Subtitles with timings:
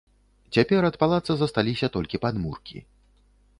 [0.55, 2.77] Цяпер ад палаца засталіся толькі падмуркі.